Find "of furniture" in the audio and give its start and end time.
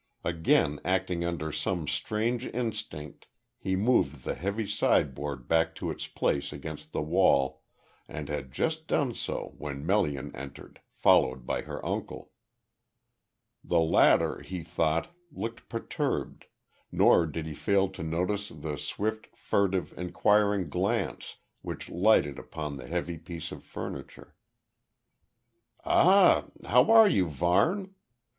23.51-24.35